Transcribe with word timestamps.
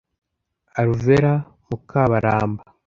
Alvera 0.81 1.33
Mukabaramba 1.67 2.61